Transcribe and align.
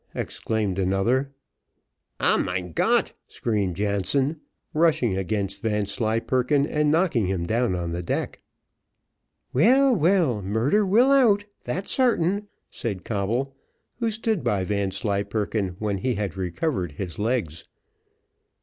exclaimed 0.15 0.79
another. 0.79 1.29
"Ah, 2.19 2.35
Mein 2.35 2.71
Gott!" 2.71 3.13
screamed 3.27 3.75
Jansen, 3.75 4.41
rushing 4.73 5.15
against 5.15 5.61
Vanslyperken 5.61 6.65
and 6.65 6.89
knocking 6.89 7.27
him 7.27 7.45
down 7.45 7.75
on 7.75 7.91
the 7.91 8.01
deck. 8.01 8.41
"Well, 9.53 9.95
well, 9.95 10.41
murder 10.41 10.83
will 10.87 11.11
out! 11.11 11.45
that's 11.65 11.91
sartain," 11.91 12.47
said 12.71 13.05
Coble, 13.05 13.55
who 13.99 14.09
stood 14.09 14.43
by 14.43 14.63
Vanslyperken 14.63 15.75
when 15.77 15.99
he 15.99 16.15
had 16.15 16.35
recovered 16.35 16.93
his 16.93 17.19
legs. 17.19 17.65